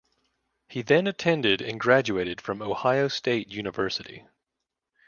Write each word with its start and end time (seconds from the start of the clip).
He 0.67 0.81
then 0.81 1.05
attended 1.05 1.61
and 1.61 1.79
graduated 1.79 2.41
from 2.41 2.63
Ohio 2.63 3.07
State 3.07 3.49
University. 3.49 4.25